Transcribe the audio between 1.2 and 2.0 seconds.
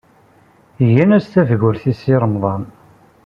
tafgurt i